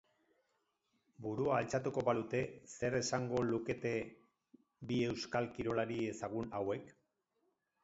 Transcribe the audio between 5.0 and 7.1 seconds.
euskal kirolari ezagun hauek?